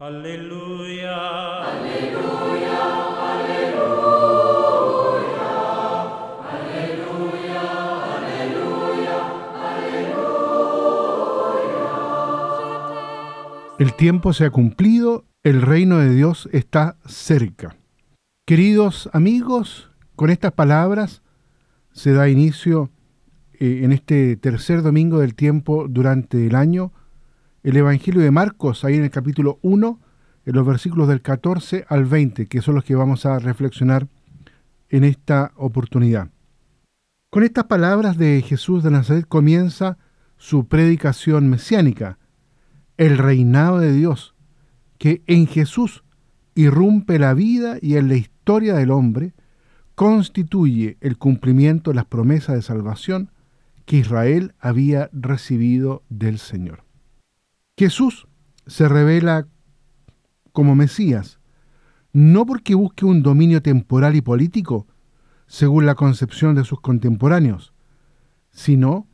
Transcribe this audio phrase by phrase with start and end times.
[0.00, 1.62] Aleluya.
[1.62, 2.78] Aleluya.
[3.30, 3.94] Aleluya.
[6.50, 7.62] Aleluya.
[9.54, 10.16] Aleluya.
[13.78, 17.76] El tiempo se ha cumplido, el reino de Dios está cerca.
[18.48, 21.22] Queridos amigos, con estas palabras
[21.92, 22.90] se da inicio
[23.60, 26.92] eh, en este tercer domingo del tiempo durante el año
[27.64, 29.98] el Evangelio de Marcos, ahí en el capítulo 1,
[30.44, 34.06] en los versículos del 14 al 20, que son los que vamos a reflexionar
[34.90, 36.28] en esta oportunidad.
[37.30, 39.96] Con estas palabras de Jesús de Nazaret comienza
[40.36, 42.18] su predicación mesiánica,
[42.98, 44.34] el reinado de Dios,
[44.98, 46.04] que en Jesús
[46.54, 49.32] irrumpe la vida y en la historia del hombre,
[49.94, 53.30] constituye el cumplimiento de las promesas de salvación
[53.86, 56.83] que Israel había recibido del Señor.
[57.76, 58.28] Jesús
[58.66, 59.48] se revela
[60.52, 61.40] como Mesías,
[62.12, 64.86] no porque busque un dominio temporal y político,
[65.46, 67.74] según la concepción de sus contemporáneos,
[68.52, 69.08] sino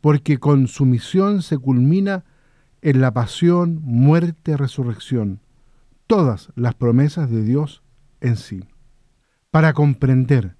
[0.00, 2.24] porque con su misión se culmina
[2.82, 5.40] en la pasión, muerte, resurrección,
[6.06, 7.82] todas las promesas de Dios
[8.20, 8.64] en sí.
[9.50, 10.56] Para comprender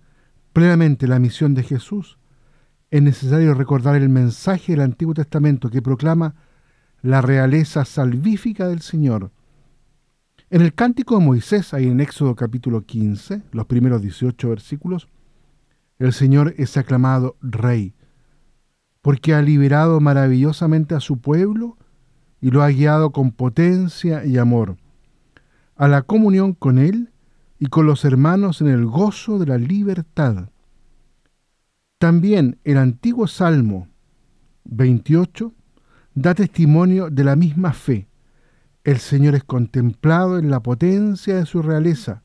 [0.53, 2.19] plenamente la misión de Jesús,
[2.91, 6.35] es necesario recordar el mensaje del Antiguo Testamento que proclama
[7.05, 9.31] la realeza salvífica del Señor.
[10.49, 15.09] En el cántico de Moisés, ahí en Éxodo capítulo 15, los primeros 18 versículos,
[15.99, 17.93] el Señor es aclamado Rey,
[19.03, 21.77] porque ha liberado maravillosamente a su pueblo
[22.41, 24.79] y lo ha guiado con potencia y amor,
[25.77, 27.13] a la comunión con Él
[27.59, 30.49] y con los hermanos en el gozo de la libertad.
[31.99, 33.89] También el antiguo Salmo
[34.65, 35.53] 28
[36.15, 38.09] da testimonio de la misma fe.
[38.85, 42.23] El Señor es contemplado en la potencia de su realeza,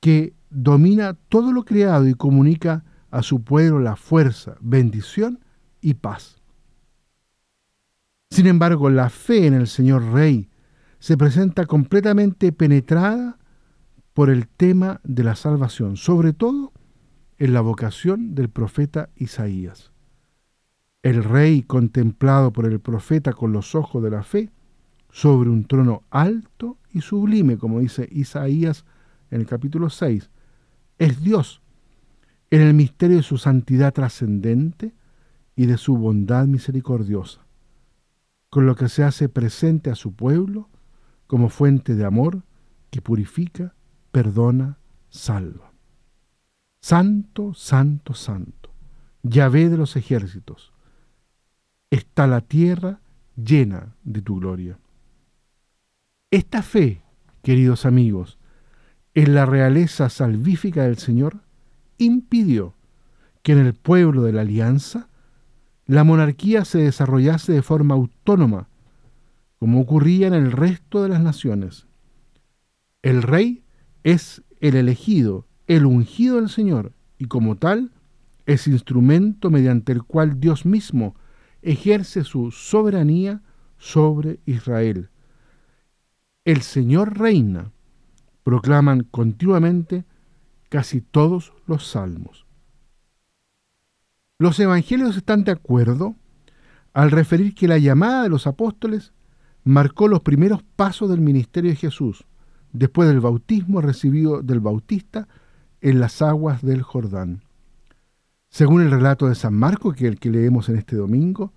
[0.00, 5.40] que domina todo lo creado y comunica a su pueblo la fuerza, bendición
[5.80, 6.40] y paz.
[8.30, 10.48] Sin embargo, la fe en el Señor Rey
[10.98, 13.38] se presenta completamente penetrada
[14.14, 16.72] por el tema de la salvación, sobre todo
[17.38, 19.91] en la vocación del profeta Isaías
[21.02, 24.50] el rey contemplado por el profeta con los ojos de la fe,
[25.10, 28.84] sobre un trono alto y sublime, como dice Isaías
[29.30, 30.30] en el capítulo 6,
[30.98, 31.60] es Dios
[32.50, 34.94] en el misterio de su santidad trascendente
[35.56, 37.46] y de su bondad misericordiosa,
[38.48, 40.68] con lo que se hace presente a su pueblo
[41.26, 42.42] como fuente de amor
[42.90, 43.74] que purifica,
[44.10, 45.72] perdona, salva.
[46.80, 48.70] Santo, santo, santo,
[49.22, 50.71] Yahvé de los ejércitos,
[51.92, 53.00] está la tierra
[53.36, 54.78] llena de tu gloria.
[56.30, 57.02] Esta fe,
[57.42, 58.38] queridos amigos,
[59.12, 61.40] en la realeza salvífica del Señor,
[61.98, 62.72] impidió
[63.42, 65.08] que en el pueblo de la alianza
[65.84, 68.68] la monarquía se desarrollase de forma autónoma,
[69.58, 71.86] como ocurría en el resto de las naciones.
[73.02, 73.64] El rey
[74.02, 77.90] es el elegido, el ungido del Señor, y como tal
[78.46, 81.14] es instrumento mediante el cual Dios mismo
[81.62, 83.40] ejerce su soberanía
[83.78, 85.10] sobre Israel.
[86.44, 87.72] El Señor reina,
[88.44, 90.04] proclaman continuamente
[90.68, 92.46] casi todos los salmos.
[94.38, 96.16] Los evangelios están de acuerdo
[96.92, 99.12] al referir que la llamada de los apóstoles
[99.64, 102.24] marcó los primeros pasos del ministerio de Jesús,
[102.72, 105.28] después del bautismo recibido del Bautista
[105.80, 107.42] en las aguas del Jordán.
[108.52, 111.54] Según el relato de San Marcos, que es el que leemos en este domingo,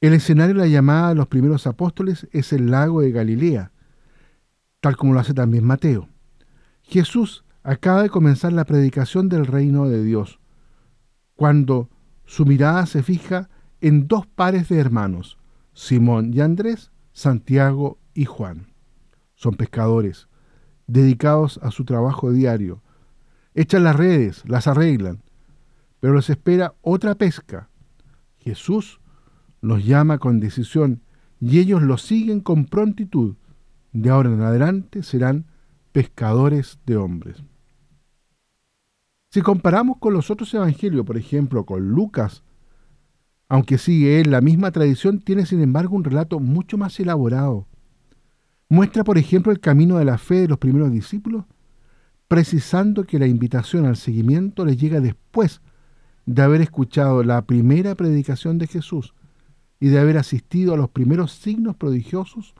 [0.00, 3.72] el escenario de la llamada de los primeros apóstoles es el lago de Galilea,
[4.78, 6.08] tal como lo hace también Mateo.
[6.82, 10.38] Jesús acaba de comenzar la predicación del reino de Dios,
[11.34, 11.90] cuando
[12.24, 15.38] su mirada se fija en dos pares de hermanos,
[15.72, 18.68] Simón y Andrés, Santiago y Juan.
[19.34, 20.28] Son pescadores,
[20.86, 22.80] dedicados a su trabajo diario.
[23.54, 25.20] Echan las redes, las arreglan,
[26.02, 27.68] pero les espera otra pesca.
[28.38, 29.00] Jesús
[29.60, 31.00] los llama con decisión
[31.40, 33.36] y ellos lo siguen con prontitud.
[33.92, 35.46] De ahora en adelante serán
[35.92, 37.44] pescadores de hombres.
[39.30, 42.42] Si comparamos con los otros evangelios, por ejemplo, con Lucas,
[43.48, 47.68] aunque sigue él la misma tradición, tiene sin embargo un relato mucho más elaborado.
[48.68, 51.44] Muestra, por ejemplo, el camino de la fe de los primeros discípulos,
[52.26, 55.60] precisando que la invitación al seguimiento les llega después
[56.26, 59.14] de haber escuchado la primera predicación de Jesús
[59.80, 62.54] y de haber asistido a los primeros signos prodigiosos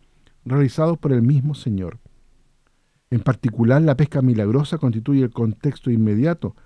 [0.45, 1.99] realizados por el mismo Señor.
[3.11, 6.57] En particular, la pesca milagrosa constituye el contexto inmediato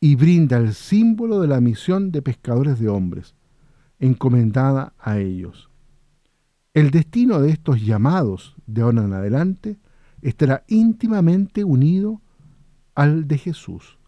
[0.00, 3.34] y brinda el símbolo de la misión de pescadores de hombres,
[3.98, 5.70] encomendada a ellos.
[6.74, 9.78] El destino de estos llamados de ahora en adelante
[10.22, 12.22] estará íntimamente unido
[12.94, 13.98] al de Jesús.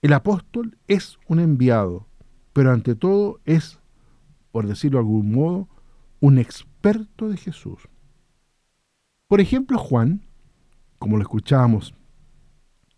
[0.00, 2.06] El apóstol es un enviado,
[2.52, 3.80] pero ante todo es,
[4.52, 5.68] por decirlo de algún modo,
[6.20, 7.88] un experto de Jesús.
[9.26, 10.22] Por ejemplo, Juan,
[10.98, 11.94] como lo escuchábamos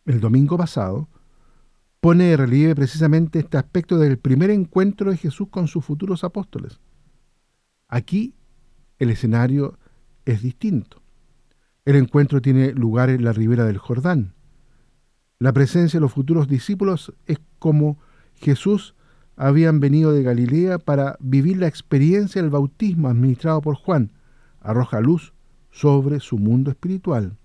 [0.07, 1.09] el domingo pasado,
[2.01, 6.81] pone de relieve precisamente este aspecto del primer encuentro de Jesús con sus futuros apóstoles.
[7.89, 8.35] Aquí
[8.99, 9.79] el escenario
[10.25, 11.03] es distinto.
[11.85, 14.35] El encuentro tiene lugar en la ribera del Jordán.
[15.41, 17.97] La presencia de los futuros discípulos es como
[18.35, 18.95] Jesús
[19.37, 24.13] habían venido de Galilea para vivir la experiencia del bautismo administrado por Juan,
[24.61, 25.33] arroja luz
[25.71, 27.39] sobre su mundo espiritual.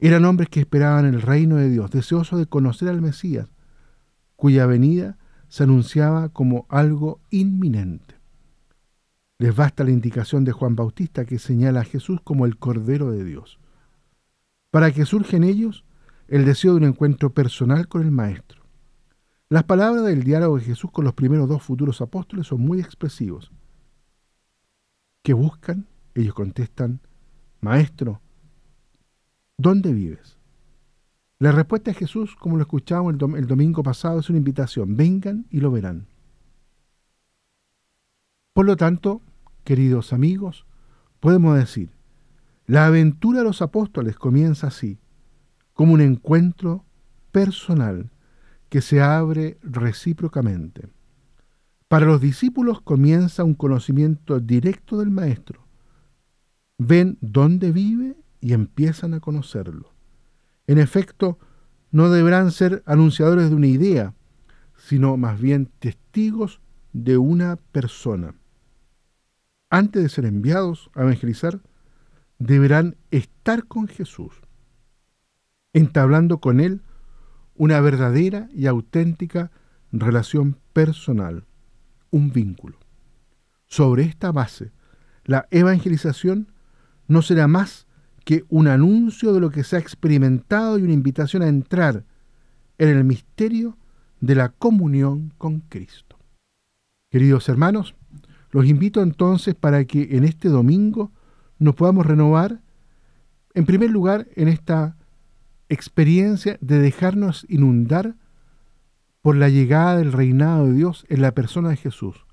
[0.00, 3.46] Eran hombres que esperaban el reino de Dios, deseosos de conocer al Mesías,
[4.34, 5.16] cuya venida
[5.48, 8.16] se anunciaba como algo inminente.
[9.38, 13.22] Les basta la indicación de Juan Bautista que señala a Jesús como el Cordero de
[13.22, 13.60] Dios,
[14.72, 15.84] para que surja en ellos
[16.30, 18.62] el deseo de un encuentro personal con el Maestro.
[19.48, 23.50] Las palabras del diálogo de Jesús con los primeros dos futuros apóstoles son muy expresivos.
[25.24, 25.88] ¿Qué buscan?
[26.14, 27.00] Ellos contestan,
[27.60, 28.20] Maestro,
[29.58, 30.38] ¿dónde vives?
[31.40, 34.96] La respuesta de Jesús, como lo escuchábamos el, el, domingo pasado, es una invitación.
[34.96, 36.06] Vengan y lo verán.
[38.52, 39.20] Por lo tanto,
[39.64, 40.64] queridos amigos,
[41.18, 41.90] podemos decir,
[42.66, 45.00] la aventura de los apóstoles comienza así,
[45.80, 46.84] como un encuentro
[47.32, 48.10] personal
[48.68, 50.90] que se abre recíprocamente.
[51.88, 55.66] Para los discípulos comienza un conocimiento directo del Maestro.
[56.76, 59.94] Ven dónde vive y empiezan a conocerlo.
[60.66, 61.38] En efecto,
[61.90, 64.12] no deberán ser anunciadores de una idea,
[64.76, 66.60] sino más bien testigos
[66.92, 68.34] de una persona.
[69.70, 71.62] Antes de ser enviados a evangelizar,
[72.38, 74.42] deberán estar con Jesús,
[75.72, 76.82] entablando con Él
[77.54, 79.50] una verdadera y auténtica
[79.92, 81.44] relación personal,
[82.10, 82.78] un vínculo.
[83.66, 84.72] Sobre esta base,
[85.24, 86.48] la evangelización
[87.06, 87.86] no será más
[88.24, 92.04] que un anuncio de lo que se ha experimentado y una invitación a entrar
[92.78, 93.76] en el misterio
[94.20, 96.18] de la comunión con Cristo.
[97.10, 97.94] Queridos hermanos,
[98.50, 101.12] los invito entonces para que en este domingo
[101.58, 102.60] nos podamos renovar,
[103.54, 104.96] en primer lugar, en esta
[105.70, 108.16] experiencia de dejarnos inundar
[109.22, 112.26] por la llegada del reinado de Dios en la persona de Jesús.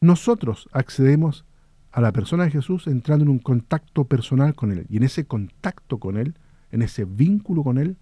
[0.00, 1.44] Nosotros accedemos
[1.90, 4.86] a la persona de Jesús entrando en un contacto personal con Él.
[4.88, 6.38] Y en ese contacto con Él,
[6.70, 7.98] en ese vínculo con Él,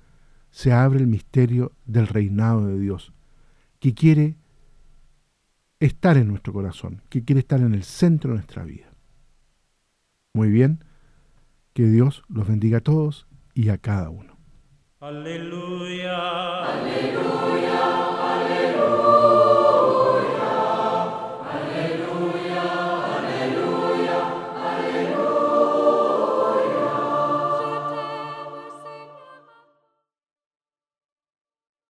[0.50, 3.12] se abre el misterio del reinado de Dios,
[3.78, 4.36] que quiere
[5.78, 8.92] estar en nuestro corazón, que quiere estar en el centro de nuestra vida.
[10.34, 10.84] Muy bien,
[11.72, 14.39] que Dios los bendiga a todos y a cada uno.
[15.00, 16.20] Aleluya.
[16.68, 17.79] Aleluya.